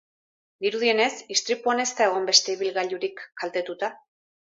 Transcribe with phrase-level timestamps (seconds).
[0.65, 3.91] Dirudienez, istripuan ez da egon beste ibilgailurik kaltetuta.